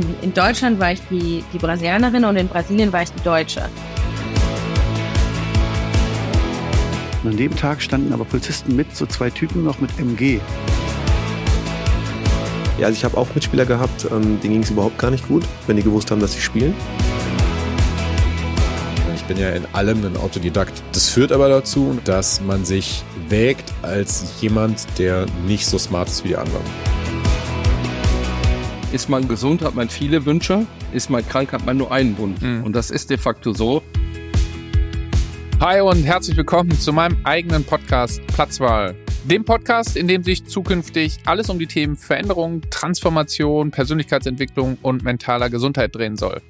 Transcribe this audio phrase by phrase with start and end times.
[0.00, 3.68] in, in Deutschland war ich die, die Brasilianerin und in Brasilien war ich die Deutsche.
[7.22, 10.40] Und an dem Tag standen aber Polizisten mit, so zwei Typen noch mit MG.
[12.78, 15.44] Ja, also ich habe auch Mitspieler gehabt, ähm, denen ging es überhaupt gar nicht gut,
[15.66, 16.74] wenn die gewusst haben, dass sie spielen.
[19.14, 20.82] Ich bin ja in allem ein Autodidakt.
[20.92, 26.24] Das führt aber dazu, dass man sich wägt als jemand, der nicht so smart ist
[26.24, 26.64] wie die anderen.
[28.92, 30.66] Ist man gesund, hat man viele Wünsche.
[30.92, 32.40] Ist man krank, hat man nur einen Wunsch.
[32.40, 32.64] Mhm.
[32.64, 33.84] Und das ist de facto so.
[35.60, 38.96] Hi und herzlich willkommen zu meinem eigenen Podcast Platzwahl.
[39.22, 45.50] Dem Podcast, in dem sich zukünftig alles um die Themen Veränderung, Transformation, Persönlichkeitsentwicklung und mentaler
[45.50, 46.42] Gesundheit drehen soll.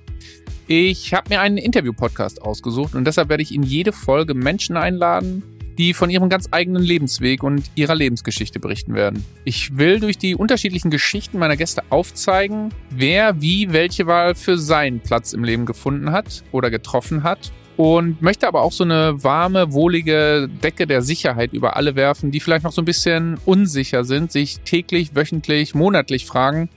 [0.66, 5.42] Ich habe mir einen Interview-Podcast ausgesucht und deshalb werde ich in jede Folge Menschen einladen,
[5.78, 9.24] die von ihrem ganz eigenen Lebensweg und ihrer Lebensgeschichte berichten werden.
[9.44, 15.00] Ich will durch die unterschiedlichen Geschichten meiner Gäste aufzeigen, wer wie welche Wahl für seinen
[15.00, 19.72] Platz im Leben gefunden hat oder getroffen hat und möchte aber auch so eine warme,
[19.72, 24.32] wohlige Decke der Sicherheit über alle werfen, die vielleicht noch so ein bisschen unsicher sind,
[24.32, 26.68] sich täglich, wöchentlich, monatlich fragen,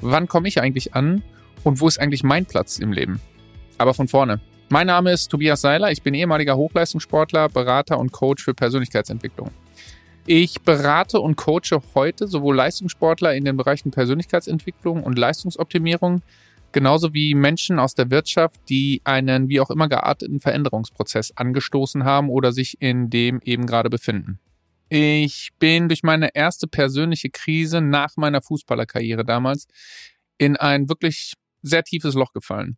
[0.00, 1.22] wann komme ich eigentlich an
[1.64, 3.20] und wo ist eigentlich mein Platz im Leben?
[3.76, 4.40] Aber von vorne.
[4.70, 9.50] Mein Name ist Tobias Seiler, ich bin ehemaliger Hochleistungssportler, Berater und Coach für Persönlichkeitsentwicklung.
[10.26, 16.20] Ich berate und coache heute sowohl Leistungssportler in den Bereichen Persönlichkeitsentwicklung und Leistungsoptimierung,
[16.70, 22.28] genauso wie Menschen aus der Wirtschaft, die einen wie auch immer gearteten Veränderungsprozess angestoßen haben
[22.28, 24.38] oder sich in dem eben gerade befinden.
[24.90, 29.66] Ich bin durch meine erste persönliche Krise nach meiner Fußballerkarriere damals
[30.36, 32.76] in ein wirklich sehr tiefes Loch gefallen.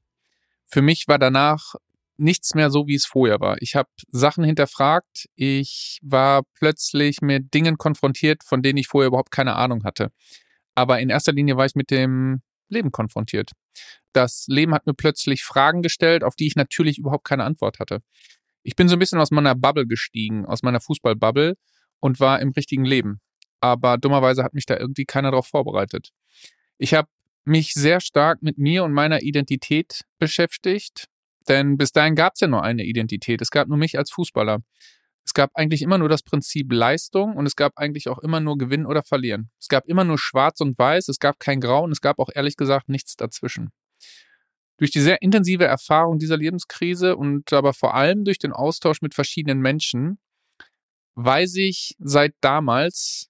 [0.71, 1.75] Für mich war danach
[2.17, 3.57] nichts mehr so, wie es vorher war.
[3.61, 9.31] Ich habe Sachen hinterfragt, ich war plötzlich mit Dingen konfrontiert, von denen ich vorher überhaupt
[9.31, 10.13] keine Ahnung hatte.
[10.75, 13.51] Aber in erster Linie war ich mit dem Leben konfrontiert.
[14.13, 18.01] Das Leben hat mir plötzlich Fragen gestellt, auf die ich natürlich überhaupt keine Antwort hatte.
[18.63, 21.57] Ich bin so ein bisschen aus meiner Bubble gestiegen, aus meiner Fußballbubble
[22.01, 23.21] und war im richtigen Leben.
[23.61, 26.11] Aber dummerweise hat mich da irgendwie keiner darauf vorbereitet.
[26.79, 27.09] Ich habe
[27.45, 31.07] mich sehr stark mit mir und meiner Identität beschäftigt,
[31.49, 33.41] denn bis dahin gab es ja nur eine Identität.
[33.41, 34.61] Es gab nur mich als Fußballer.
[35.25, 38.59] Es gab eigentlich immer nur das Prinzip Leistung und es gab eigentlich auch immer nur
[38.59, 39.51] Gewinn oder Verlieren.
[39.61, 42.31] Es gab immer nur Schwarz und Weiß, es gab kein Grau und es gab auch
[42.35, 43.71] ehrlich gesagt nichts dazwischen.
[44.79, 49.15] Durch die sehr intensive Erfahrung dieser Lebenskrise und aber vor allem durch den Austausch mit
[49.15, 50.19] verschiedenen Menschen
[51.17, 53.30] weiß ich seit damals,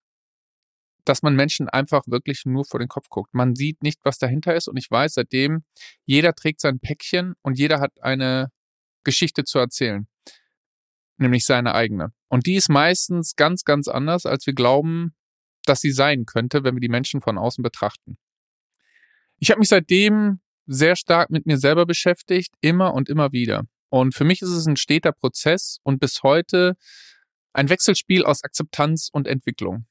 [1.11, 3.35] dass man Menschen einfach wirklich nur vor den Kopf guckt.
[3.35, 5.65] Man sieht nicht, was dahinter ist und ich weiß seitdem,
[6.07, 8.51] jeder trägt sein Päckchen und jeder hat eine
[9.05, 10.07] Geschichte zu erzählen
[11.21, 12.13] nämlich seine eigene.
[12.29, 15.15] Und die ist meistens ganz, ganz anders, als wir glauben,
[15.65, 18.17] dass sie sein könnte, wenn wir die Menschen von außen betrachten.
[19.39, 23.65] Ich habe mich seitdem sehr stark mit mir selber beschäftigt, immer und immer wieder.
[23.91, 26.77] Und für mich ist es ein steter Prozess und bis heute
[27.53, 29.87] ein Wechselspiel aus Akzeptanz und Entwicklung.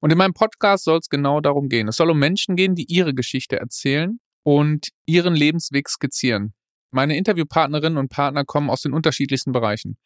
[0.00, 1.88] Und in meinem Podcast soll es genau darum gehen.
[1.88, 6.54] Es soll um Menschen gehen, die ihre Geschichte erzählen und ihren Lebensweg skizzieren.
[6.90, 9.96] Meine Interviewpartnerinnen und Partner kommen aus den unterschiedlichsten Bereichen.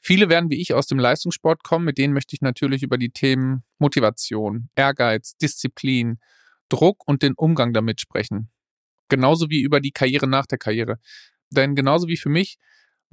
[0.00, 3.10] Viele werden wie ich aus dem Leistungssport kommen, mit denen möchte ich natürlich über die
[3.10, 6.18] Themen Motivation, Ehrgeiz, Disziplin,
[6.68, 8.50] Druck und den Umgang damit sprechen.
[9.08, 10.98] Genauso wie über die Karriere nach der Karriere.
[11.50, 12.58] Denn genauso wie für mich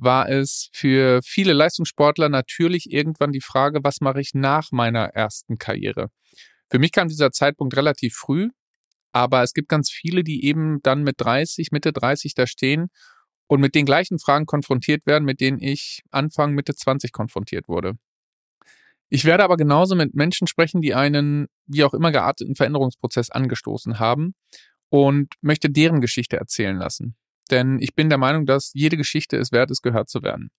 [0.04, 5.58] war es für viele Leistungssportler natürlich irgendwann die Frage, was mache ich nach meiner ersten
[5.58, 6.10] Karriere?
[6.70, 8.50] Für mich kam dieser Zeitpunkt relativ früh,
[9.12, 12.88] aber es gibt ganz viele, die eben dann mit 30, Mitte 30 da stehen
[13.48, 17.94] und mit den gleichen Fragen konfrontiert werden, mit denen ich Anfang, Mitte 20 konfrontiert wurde.
[19.10, 24.00] Ich werde aber genauso mit Menschen sprechen, die einen, wie auch immer gearteten Veränderungsprozess angestoßen
[24.00, 24.34] haben
[24.90, 27.16] und möchte deren Geschichte erzählen lassen.
[27.52, 30.52] Denn ich bin der Meinung, dass jede Geschichte es wert ist, gehört zu werden.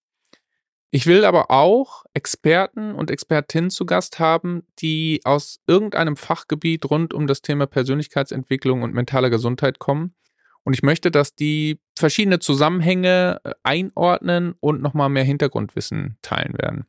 [0.91, 7.13] Ich will aber auch Experten und Expertinnen zu Gast haben, die aus irgendeinem Fachgebiet rund
[7.13, 10.15] um das Thema Persönlichkeitsentwicklung und mentale Gesundheit kommen.
[10.63, 16.87] Und ich möchte, dass die verschiedene Zusammenhänge äh, einordnen und nochmal mehr Hintergrundwissen teilen werden.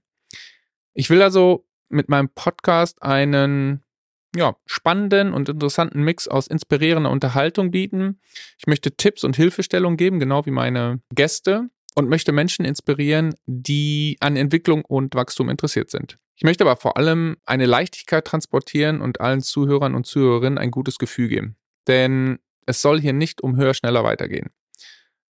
[0.93, 3.83] Ich will also mit meinem Podcast einen
[4.35, 8.19] ja, spannenden und interessanten Mix aus inspirierender Unterhaltung bieten.
[8.57, 14.17] Ich möchte Tipps und Hilfestellungen geben, genau wie meine Gäste und möchte Menschen inspirieren, die
[14.19, 16.17] an Entwicklung und Wachstum interessiert sind.
[16.35, 20.97] Ich möchte aber vor allem eine Leichtigkeit transportieren und allen Zuhörern und Zuhörerinnen ein gutes
[20.99, 21.55] Gefühl geben.
[21.87, 24.49] Denn es soll hier nicht um höher, schneller weitergehen.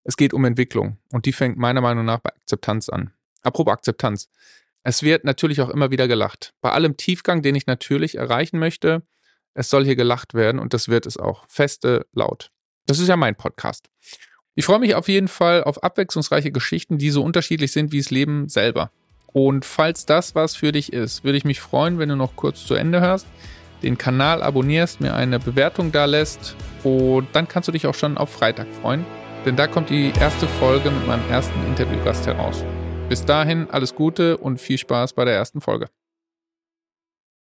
[0.04, 3.12] Es geht um Entwicklung und die fängt meiner Meinung nach bei Akzeptanz an.
[3.44, 4.30] Apropos Akzeptanz.
[4.88, 6.54] Es wird natürlich auch immer wieder gelacht.
[6.62, 9.02] Bei allem Tiefgang, den ich natürlich erreichen möchte,
[9.56, 11.44] es soll hier gelacht werden und das wird es auch.
[11.48, 12.52] Feste, laut.
[12.86, 13.90] Das ist ja mein Podcast.
[14.54, 18.12] Ich freue mich auf jeden Fall auf abwechslungsreiche Geschichten, die so unterschiedlich sind wie das
[18.12, 18.92] Leben selber.
[19.34, 22.64] Und falls das was für dich ist, würde ich mich freuen, wenn du noch kurz
[22.64, 23.26] zu Ende hörst,
[23.82, 28.20] den Kanal abonnierst, mir eine Bewertung da lässt und dann kannst du dich auch schon
[28.20, 29.04] auf Freitag freuen,
[29.48, 32.64] denn da kommt die erste Folge mit meinem ersten Interviewgast heraus.
[33.08, 35.90] Bis dahin alles Gute und viel Spaß bei der ersten Folge.